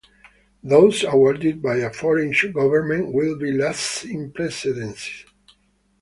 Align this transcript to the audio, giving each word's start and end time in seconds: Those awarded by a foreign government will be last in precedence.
Those 0.63 1.03
awarded 1.03 1.61
by 1.61 1.75
a 1.75 1.93
foreign 1.93 2.33
government 2.55 3.13
will 3.13 3.37
be 3.37 3.51
last 3.51 4.03
in 4.03 4.31
precedence. 4.31 5.25